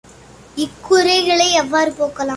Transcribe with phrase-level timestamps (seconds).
[0.55, 2.29] இக்குறைகளை எவ்வாறு போக்கலாம்?